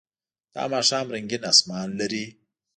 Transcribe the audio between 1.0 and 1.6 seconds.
رنګین